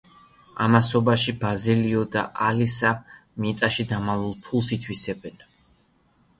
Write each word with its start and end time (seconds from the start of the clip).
ამასობაში 0.67 1.35
ბაზილიო 1.43 2.01
და 2.17 2.25
ალისა 2.47 2.95
მიწაში 3.45 3.87
დამალულ 3.95 4.35
ფულს 4.49 4.75
ითვისებენ. 4.81 5.49